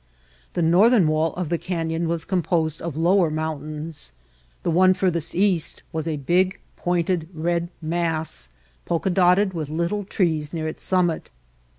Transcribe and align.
The 0.53 0.63
northern 0.63 1.07
wall 1.07 1.31
of 1.35 1.49
the 1.49 1.59
canyon 1.59 2.07
was 2.07 2.25
composed 2.25 2.81
of 2.81 2.97
lower 2.97 3.29
mountains. 3.29 4.13
The 4.63 4.71
one 4.71 4.95
furthest 4.95 5.35
east 5.35 5.83
was 5.93 6.07
a 6.07 6.17
big, 6.17 6.59
pointed, 6.75 7.29
red 7.35 7.69
mass, 7.83 8.49
polka 8.85 9.11
dotted 9.11 9.53
with 9.53 9.69
little 9.69 10.03
trees 10.03 10.53
near 10.53 10.67
its 10.67 10.83
summit. 10.83 11.29